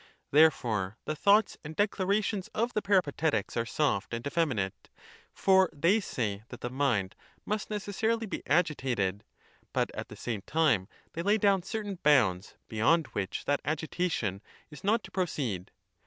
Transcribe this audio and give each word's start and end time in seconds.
—Therefore 0.31 0.97
the 1.05 1.15
thoughts 1.15 1.59
and 1.63 1.75
declarations 1.75 2.47
of 2.55 2.73
the 2.73 2.81
Peripatetics 2.81 3.55
are 3.55 3.67
soft 3.67 4.15
and 4.15 4.25
effeminate, 4.25 4.89
for 5.31 5.69
they 5.71 5.99
say 5.99 6.41
that 6.49 6.61
the 6.61 6.71
mind 6.71 7.13
must 7.45 7.69
necessarily 7.69 8.25
be 8.25 8.41
agitated, 8.47 9.23
but 9.73 9.91
at 9.93 10.07
the 10.09 10.15
same 10.15 10.41
time 10.41 10.87
they 11.13 11.21
lay 11.21 11.37
down 11.37 11.61
certain 11.61 11.99
bounds 12.01 12.55
beyond 12.67 13.05
which 13.13 13.45
that 13.45 13.61
agitation 13.63 14.41
is 14.71 14.83
not 14.83 15.03
to 15.03 15.11
proceed. 15.11 15.69